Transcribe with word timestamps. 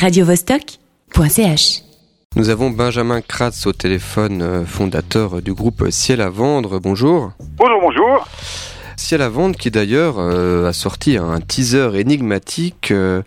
radiovostok.ch. 0.00 1.82
Nous 2.36 2.48
avons 2.48 2.70
Benjamin 2.70 3.20
Kratz 3.20 3.66
au 3.66 3.72
téléphone, 3.74 4.40
euh, 4.40 4.64
fondateur 4.64 5.42
du 5.42 5.52
groupe 5.52 5.90
Ciel 5.90 6.22
à 6.22 6.30
vendre. 6.30 6.78
Bonjour. 6.78 7.32
Bonjour, 7.58 7.80
bonjour. 7.82 8.26
Ciel 8.96 9.20
à 9.20 9.28
vendre 9.28 9.56
qui 9.56 9.70
d'ailleurs 9.70 10.14
euh, 10.18 10.66
a 10.68 10.72
sorti 10.72 11.18
un 11.18 11.40
teaser 11.40 11.90
énigmatique, 12.00 12.92
euh, 12.92 13.20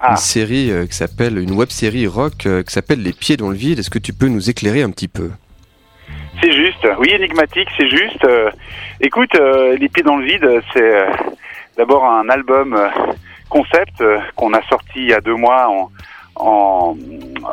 Ah. 0.00 0.12
une 0.12 0.16
série 0.18 0.70
euh, 0.70 0.86
qui 0.86 0.94
s'appelle, 0.94 1.36
une 1.36 1.50
web 1.52 1.70
série 1.70 2.06
rock 2.06 2.46
euh, 2.46 2.62
qui 2.62 2.72
s'appelle 2.72 3.02
Les 3.02 3.12
pieds 3.12 3.36
dans 3.36 3.50
le 3.50 3.56
vide. 3.56 3.80
Est-ce 3.80 3.90
que 3.90 3.98
tu 3.98 4.12
peux 4.12 4.28
nous 4.28 4.50
éclairer 4.50 4.82
un 4.82 4.90
petit 4.90 5.08
peu? 5.08 5.30
C'est 6.40 6.52
juste. 6.52 6.86
Oui, 7.00 7.08
énigmatique, 7.10 7.68
c'est 7.76 7.88
juste. 7.88 8.24
Euh, 8.24 8.50
écoute, 9.00 9.34
euh, 9.34 9.76
Les 9.78 9.88
Pieds 9.88 10.04
dans 10.04 10.16
le 10.16 10.24
vide, 10.26 10.46
c'est 10.72 10.80
euh, 10.94 11.06
d'abord 11.76 12.04
un 12.04 12.28
album 12.28 12.74
euh, 12.74 12.88
concept 13.48 14.00
qu'on 14.36 14.52
a 14.54 14.62
sorti 14.68 14.92
il 15.00 15.08
y 15.08 15.12
a 15.12 15.20
deux 15.20 15.34
mois 15.34 15.68
en, 15.68 15.90
en, 16.40 16.96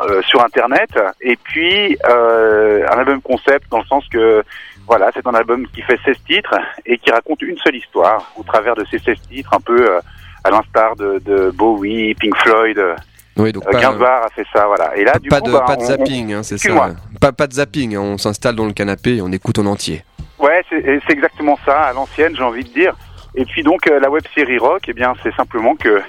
euh, 0.09 0.21
sur 0.23 0.43
Internet. 0.43 0.89
Et 1.21 1.35
puis, 1.35 1.97
euh, 2.09 2.85
un 2.91 2.99
album 2.99 3.21
concept 3.21 3.69
dans 3.69 3.79
le 3.79 3.85
sens 3.85 4.07
que, 4.09 4.43
voilà, 4.87 5.11
c'est 5.13 5.25
un 5.27 5.33
album 5.33 5.67
qui 5.67 5.81
fait 5.81 5.99
16 6.05 6.15
titres 6.25 6.55
et 6.85 6.97
qui 6.97 7.11
raconte 7.11 7.41
une 7.41 7.57
seule 7.57 7.75
histoire 7.75 8.31
au 8.37 8.43
travers 8.43 8.75
de 8.75 8.85
ces 8.89 8.99
16 8.99 9.17
titres, 9.29 9.53
un 9.53 9.59
peu 9.59 9.89
euh, 9.89 9.99
à 10.43 10.49
l'instar 10.49 10.95
de, 10.95 11.21
de 11.25 11.51
Bowie, 11.51 12.15
Pink 12.15 12.35
Floyd, 12.37 12.77
euh, 12.77 12.95
Oui, 13.37 13.51
donc 13.51 13.65
pas, 13.65 13.79
Gainsbourg 13.79 14.07
a 14.07 14.29
fait 14.33 14.45
ça, 14.53 14.65
voilà. 14.65 14.95
Et 14.95 15.03
là, 15.03 15.19
du 15.19 15.29
pas 15.29 15.41
coup, 15.41 15.47
de, 15.47 15.51
bah, 15.51 15.63
pas 15.67 15.75
de 15.75 15.83
zapping, 15.83 16.33
hein, 16.33 16.43
c'est 16.43 16.57
ça. 16.57 16.95
Pas, 17.19 17.31
pas 17.31 17.47
de 17.47 17.53
zapping, 17.53 17.95
hein, 17.95 18.01
on 18.01 18.17
s'installe 18.17 18.55
dans 18.55 18.65
le 18.65 18.73
canapé 18.73 19.17
et 19.17 19.21
on 19.21 19.31
écoute 19.31 19.59
en 19.59 19.65
entier. 19.65 20.03
Ouais, 20.39 20.63
c'est 20.69 20.83
c'est 21.05 21.13
exactement 21.13 21.57
ça, 21.65 21.81
à 21.81 21.93
l'ancienne, 21.93 22.35
j'ai 22.35 22.43
envie 22.43 22.63
de 22.63 22.69
dire. 22.69 22.95
Et 23.35 23.45
puis 23.45 23.63
donc 23.63 23.87
euh, 23.87 23.99
la 23.99 24.09
web 24.09 24.23
série 24.33 24.57
rock, 24.57 24.83
eh 24.87 24.93
bien 24.93 25.13
c'est 25.23 25.33
simplement 25.35 25.75
que 25.75 26.01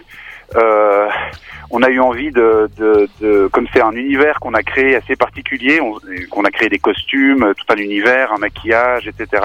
euh, 0.57 1.09
on 1.71 1.83
a 1.83 1.89
eu 1.91 2.01
envie 2.01 2.31
de, 2.31 2.71
de, 2.77 3.09
de 3.21 3.49
comme 3.53 3.67
c'est 3.73 3.83
un 3.83 3.93
univers 3.93 4.41
qu'on 4.41 4.55
a 4.55 4.63
créé 4.63 4.97
assez 4.97 5.17
particulier, 5.17 5.81
on- 5.81 5.99
qu'on 6.31 6.45
a 6.45 6.51
créé 6.51 6.69
des 6.69 6.79
costumes, 6.79 7.53
tout 7.57 7.67
un 7.73 7.77
univers, 7.77 8.33
un 8.33 8.39
maquillage, 8.39 9.07
etc. 9.07 9.43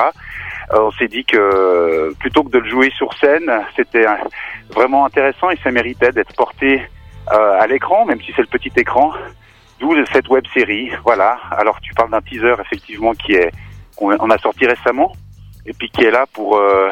euh, 0.74 0.80
on 0.80 0.92
s'est 0.92 1.08
dit 1.10 1.26
que 1.26 2.14
plutôt 2.20 2.44
que 2.44 2.50
de 2.52 2.60
le 2.60 2.70
jouer 2.70 2.90
sur 2.92 3.14
scène, 3.18 3.52
c'était 3.76 4.08
euh, 4.08 4.16
vraiment 4.74 5.06
intéressant 5.06 5.50
et 5.50 5.58
ça 5.64 5.72
méritait 5.72 6.12
d'être 6.14 6.34
porté 6.36 6.82
euh, 7.32 7.60
à 7.60 7.68
l'écran, 7.68 8.06
même 8.06 8.22
si 8.22 8.32
c'est 8.36 8.42
le 8.42 8.48
petit 8.48 8.72
écran. 8.78 9.12
D'où 9.80 9.94
cette 10.14 10.30
web 10.30 10.46
série. 10.54 10.92
Voilà. 11.04 11.38
Alors 11.52 11.82
tu 11.82 11.94
parles 11.94 12.12
d'un 12.12 12.22
teaser 12.22 12.56
effectivement 12.62 13.12
qui 13.14 13.34
est 13.34 13.52
qu'on 13.98 14.16
on 14.18 14.30
a 14.30 14.38
sorti 14.38 14.66
récemment 14.66 15.12
et 15.66 15.74
puis 15.74 15.90
qui 15.90 16.06
est 16.06 16.12
là 16.12 16.26
pour 16.32 16.56
euh, 16.58 16.90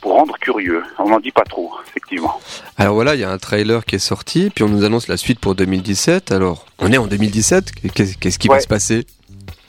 pour 0.00 0.12
rendre 0.12 0.36
curieux. 0.38 0.82
On 0.98 1.08
n'en 1.08 1.20
dit 1.20 1.30
pas 1.32 1.44
trop, 1.44 1.72
effectivement. 1.86 2.40
Alors 2.78 2.94
voilà, 2.94 3.14
il 3.14 3.20
y 3.20 3.24
a 3.24 3.30
un 3.30 3.38
trailer 3.38 3.84
qui 3.84 3.96
est 3.96 4.00
sorti, 4.00 4.50
puis 4.54 4.64
on 4.64 4.68
nous 4.68 4.84
annonce 4.84 5.08
la 5.08 5.16
suite 5.16 5.40
pour 5.40 5.54
2017. 5.54 6.32
Alors, 6.32 6.66
on 6.78 6.92
est 6.92 6.98
en 6.98 7.06
2017, 7.06 7.72
qu'est-ce 7.94 8.38
qui 8.38 8.48
va 8.48 8.60
se 8.60 8.68
passer? 8.68 9.06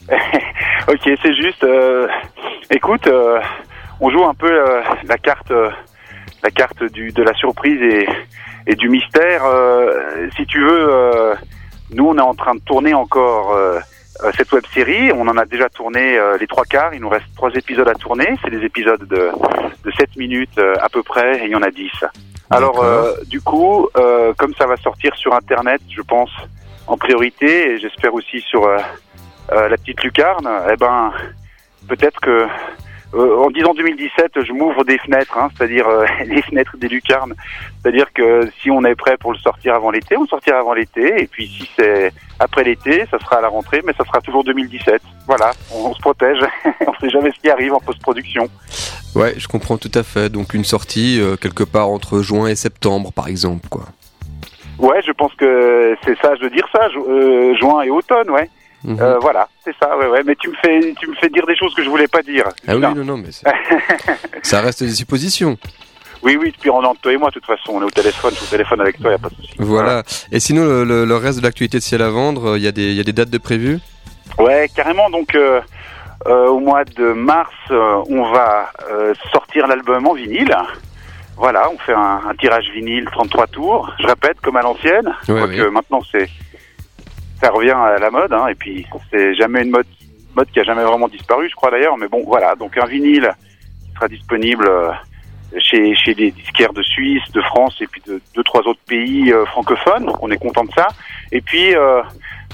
Ok, 0.89 1.01
c'est 1.21 1.33
juste. 1.33 1.65
euh, 1.65 2.07
écoute, 2.69 3.07
euh, 3.07 3.41
on 3.99 4.09
joue 4.09 4.23
un 4.23 4.33
peu 4.33 4.49
euh, 4.49 4.81
la 5.05 5.17
carte, 5.17 5.51
la 6.43 6.49
carte 6.49 6.81
du 6.93 7.11
de 7.11 7.23
la 7.23 7.33
surprise 7.33 7.81
et 7.81 8.07
et 8.67 8.75
du 8.75 8.87
mystère. 8.87 9.43
si 10.37 10.45
tu 10.45 10.61
veux, 10.61 11.33
nous 11.91 12.05
on 12.05 12.17
est 12.17 12.21
en 12.21 12.35
train 12.35 12.55
de 12.55 12.61
tourner 12.61 12.93
encore. 12.93 13.57
Euh, 14.23 14.31
cette 14.35 14.51
web 14.51 14.63
série, 14.73 15.11
on 15.11 15.27
en 15.27 15.37
a 15.37 15.45
déjà 15.45 15.69
tourné 15.69 16.17
euh, 16.17 16.37
les 16.37 16.47
trois 16.47 16.65
quarts, 16.65 16.93
il 16.93 17.01
nous 17.01 17.09
reste 17.09 17.27
trois 17.35 17.51
épisodes 17.51 17.87
à 17.87 17.93
tourner, 17.93 18.35
c'est 18.43 18.49
des 18.49 18.63
épisodes 18.63 19.03
de, 19.07 19.29
de 19.83 19.91
7 19.91 20.15
minutes 20.15 20.57
euh, 20.57 20.73
à 20.81 20.89
peu 20.89 21.03
près, 21.03 21.41
et 21.41 21.45
il 21.45 21.51
y 21.51 21.55
en 21.55 21.61
a 21.61 21.69
10. 21.69 21.91
Alors 22.49 22.81
du 23.25 23.41
coup, 23.41 23.89
comme 24.37 24.53
ça 24.53 24.65
va 24.65 24.77
sortir 24.77 25.13
sur 25.17 25.35
Internet, 25.35 25.81
je 25.89 26.01
pense, 26.01 26.31
en 26.87 26.95
priorité, 26.95 27.71
et 27.71 27.77
j'espère 27.77 28.13
aussi 28.13 28.39
sur 28.39 28.65
la 29.51 29.77
petite 29.77 30.01
lucarne, 30.01 30.47
eh 30.71 30.77
ben, 30.77 31.11
peut-être 31.89 32.21
que 32.21 32.47
euh, 33.17 33.37
en 33.43 33.49
disant 33.49 33.73
2017, 33.73 34.43
je 34.45 34.53
m'ouvre 34.53 34.83
des 34.85 34.97
fenêtres, 34.99 35.37
hein, 35.37 35.49
c'est-à-dire 35.57 35.87
euh, 35.87 36.05
les 36.25 36.41
fenêtres 36.41 36.77
des 36.77 36.87
lucarnes. 36.87 37.33
C'est-à-dire 37.81 38.11
que 38.13 38.49
si 38.61 38.69
on 38.71 38.83
est 38.85 38.95
prêt 38.95 39.17
pour 39.17 39.31
le 39.33 39.37
sortir 39.39 39.75
avant 39.75 39.91
l'été, 39.91 40.15
on 40.17 40.25
sortira 40.27 40.59
avant 40.59 40.73
l'été, 40.73 41.21
et 41.23 41.27
puis 41.27 41.47
si 41.47 41.69
c'est 41.77 42.11
après 42.39 42.63
l'été, 42.63 43.05
ça 43.09 43.17
sera 43.19 43.37
à 43.37 43.41
la 43.41 43.47
rentrée, 43.49 43.81
mais 43.85 43.93
ça 43.97 44.05
sera 44.05 44.21
toujours 44.21 44.43
2017. 44.43 45.01
Voilà, 45.25 45.51
on, 45.73 45.87
on 45.87 45.93
se 45.93 45.99
protège, 45.99 46.39
on 46.87 46.93
sait 47.01 47.09
jamais 47.09 47.31
ce 47.31 47.39
qui 47.41 47.49
arrive 47.49 47.73
en 47.73 47.79
post-production. 47.79 48.47
Ouais, 49.15 49.33
je 49.37 49.47
comprends 49.47 49.77
tout 49.77 49.91
à 49.95 50.03
fait. 50.03 50.29
Donc 50.29 50.53
une 50.53 50.63
sortie 50.65 51.19
euh, 51.19 51.35
quelque 51.37 51.63
part 51.63 51.89
entre 51.89 52.21
juin 52.21 52.47
et 52.47 52.55
septembre, 52.55 53.11
par 53.11 53.27
exemple, 53.27 53.67
quoi. 53.69 53.83
Ouais, 54.77 55.01
je 55.03 55.11
pense 55.11 55.33
que 55.33 55.95
c'est 56.05 56.15
sage 56.19 56.39
de 56.39 56.49
dire 56.49 56.67
ça, 56.71 56.87
ju- 56.89 56.99
euh, 57.09 57.55
juin 57.55 57.81
et 57.81 57.89
automne, 57.89 58.29
ouais. 58.29 58.47
Mhm. 58.83 58.97
Euh, 59.01 59.17
voilà, 59.19 59.47
c'est 59.63 59.75
ça, 59.81 59.97
ouais, 59.97 60.07
ouais. 60.07 60.21
Mais 60.25 60.35
tu 60.35 60.49
me 60.49 60.55
fais, 60.55 60.93
tu 60.99 61.07
me 61.09 61.15
fais 61.15 61.29
dire 61.29 61.45
des 61.47 61.55
choses 61.55 61.73
que 61.73 61.83
je 61.83 61.89
voulais 61.89 62.07
pas 62.07 62.21
dire. 62.21 62.45
ah 62.67 62.75
oui, 62.75 62.81
non, 62.81 63.03
non, 63.03 63.17
mais 63.17 63.31
ça 64.43 64.61
reste 64.61 64.83
des 64.83 64.91
suppositions. 64.95 65.57
oui, 66.23 66.37
oui, 66.39 66.51
depuis 66.51 66.69
on 66.69 66.77
entre 66.83 67.01
toi 67.01 67.13
et 67.13 67.17
moi, 67.17 67.29
de 67.29 67.33
toute 67.35 67.45
façon, 67.45 67.73
on 67.73 67.81
est 67.81 67.85
au 67.85 67.89
téléphone, 67.89 68.31
je 68.33 68.37
suis 68.37 68.45
au 68.47 68.49
téléphone 68.51 68.81
avec 68.81 68.99
toi, 68.99 69.11
y 69.11 69.15
a 69.15 69.17
pas 69.17 69.29
de 69.29 69.35
souci. 69.35 69.53
Voilà. 69.59 70.03
Et 70.31 70.39
sinon, 70.39 70.63
le, 70.65 70.83
le- 70.83 71.05
le 71.05 71.15
reste 71.15 71.39
de 71.39 71.43
l'actualité 71.43 71.77
de 71.79 71.83
ciel 71.83 72.01
à 72.01 72.09
vendre, 72.09 72.51
euh, 72.51 72.57
il 72.57 72.63
y, 72.63 72.67
a 72.67 72.71
des- 72.71 72.89
il 72.91 72.95
y 72.95 72.99
a 72.99 73.03
des 73.03 73.13
dates 73.13 73.29
de 73.29 73.37
prévues? 73.37 73.79
Ouais, 74.39 74.69
carrément. 74.75 75.09
Donc, 75.09 75.33
euh, 75.35 75.59
euh, 76.27 76.47
au 76.47 76.59
mois 76.59 76.83
de 76.85 77.13
mars, 77.13 77.51
euh, 77.71 78.03
on 78.09 78.31
va 78.31 78.71
euh, 78.91 79.13
sortir 79.31 79.67
l'album 79.67 80.05
en 80.07 80.13
vinyle. 80.13 80.55
Voilà, 81.35 81.69
on 81.71 81.77
fait 81.79 81.93
un, 81.93 82.21
un 82.29 82.35
tirage 82.35 82.65
vinyle 82.73 83.05
33 83.11 83.47
tours. 83.47 83.91
Je 83.99 84.07
répète, 84.07 84.39
comme 84.41 84.57
à 84.57 84.61
l'ancienne. 84.61 85.13
Ouais, 85.29 85.41
oui. 85.43 85.61
maintenant, 85.71 86.01
c'est 86.11 86.27
ça 87.47 87.53
revient 87.53 87.71
à 87.71 87.97
la 87.97 88.09
mode. 88.09 88.33
Hein, 88.33 88.47
et 88.47 88.55
puis, 88.55 88.85
c'est 89.09 89.33
jamais 89.35 89.61
une 89.63 89.71
mode, 89.71 89.85
mode 90.35 90.49
qui 90.51 90.59
a 90.59 90.63
jamais 90.63 90.83
vraiment 90.83 91.07
disparu, 91.07 91.47
je 91.49 91.55
crois 91.55 91.71
d'ailleurs. 91.71 91.97
Mais 91.97 92.07
bon, 92.07 92.23
voilà. 92.25 92.55
Donc, 92.55 92.77
un 92.77 92.85
vinyle 92.85 93.31
qui 93.85 93.93
sera 93.93 94.07
disponible 94.07 94.67
euh, 94.67 94.91
chez, 95.57 95.95
chez 95.95 96.13
des 96.13 96.31
disquaires 96.31 96.73
de 96.73 96.83
Suisse, 96.83 97.23
de 97.33 97.41
France 97.41 97.77
et 97.79 97.87
puis 97.87 98.01
de 98.05 98.21
deux, 98.35 98.43
trois 98.43 98.61
autres 98.61 98.81
pays 98.85 99.31
euh, 99.31 99.45
francophones. 99.45 100.05
Donc, 100.05 100.21
on 100.21 100.29
est 100.29 100.37
content 100.37 100.65
de 100.65 100.71
ça. 100.73 100.89
Et 101.31 101.39
puis, 101.39 101.73
euh, 101.73 102.01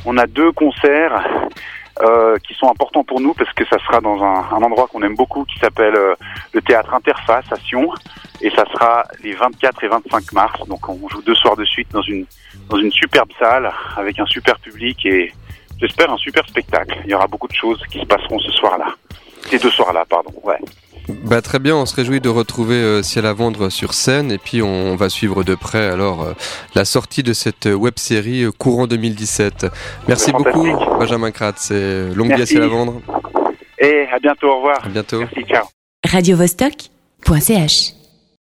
on 0.05 0.17
a 0.17 0.27
deux 0.27 0.51
concerts 0.51 1.23
qui 2.47 2.55
sont 2.55 2.71
importants 2.71 3.03
pour 3.03 3.21
nous 3.21 3.35
parce 3.35 3.53
que 3.53 3.63
ça 3.65 3.77
sera 3.77 4.01
dans 4.01 4.21
un, 4.23 4.61
endroit 4.63 4.87
qu'on 4.87 5.03
aime 5.03 5.15
beaucoup 5.15 5.45
qui 5.45 5.59
s'appelle 5.59 5.93
le 6.51 6.61
théâtre 6.63 6.91
Interface 6.91 7.45
à 7.51 7.55
Sion 7.57 7.87
et 8.43 8.49
ça 8.51 8.65
sera 8.73 9.05
les 9.23 9.33
24 9.33 9.83
et 9.83 9.87
25 9.87 10.33
mars. 10.33 10.59
Donc 10.67 10.87
on 10.89 11.07
joue 11.07 11.21
deux 11.21 11.33
soirs 11.33 11.55
de 11.55 11.65
suite 11.65 11.87
dans 11.91 12.01
une 12.01 12.25
dans 12.69 12.77
une 12.77 12.91
superbe 12.91 13.29
salle 13.39 13.71
avec 13.97 14.19
un 14.19 14.25
super 14.25 14.59
public 14.59 15.05
et 15.05 15.31
j'espère 15.79 16.11
un 16.11 16.17
super 16.17 16.47
spectacle. 16.47 16.99
Il 17.05 17.11
y 17.11 17.13
aura 17.13 17.27
beaucoup 17.27 17.47
de 17.47 17.55
choses 17.55 17.81
qui 17.89 17.99
se 17.99 18.05
passeront 18.05 18.39
ce 18.39 18.51
soir-là. 18.51 18.93
Ces 19.49 19.59
deux 19.59 19.71
soirs-là 19.71 20.03
pardon. 20.07 20.33
Ouais. 20.43 20.57
Bah 21.25 21.41
très 21.41 21.59
bien, 21.59 21.75
on 21.75 21.85
se 21.85 21.95
réjouit 21.95 22.21
de 22.21 22.29
retrouver 22.29 22.75
euh, 22.75 23.01
Ciel 23.01 23.25
à 23.25 23.33
vendre 23.33 23.69
sur 23.69 23.93
scène. 23.93 24.29
Et 24.31 24.37
puis 24.37 24.61
on, 24.61 24.95
va 24.97 25.07
suivre 25.07 25.43
de 25.43 25.55
près 25.55 25.87
alors 25.87 26.23
euh, 26.23 26.33
la 26.75 26.83
sortie 26.83 27.23
de 27.23 27.31
cette 27.31 27.65
web 27.65 27.93
série 27.97 28.45
courant 28.57 28.87
2017. 28.87 29.67
Merci 30.09 30.33
beaucoup 30.33 30.67
Benjamin 30.99 31.31
Kratz. 31.31 31.71
Et 31.71 32.13
longue 32.13 32.35
vie 32.35 32.41
à. 32.41 32.45
Ciel 32.45 32.63
à 32.63 32.67
vendre. 32.67 33.01
et 33.79 34.05
à 34.11 34.19
bientôt. 34.19 34.49
Au 34.49 34.57
revoir. 34.57 34.85
À 34.85 34.89
bientôt. 34.89 35.19
merci. 35.19 35.45
Ciao. 35.45 35.65
Radiovostok.ch. 36.05 38.02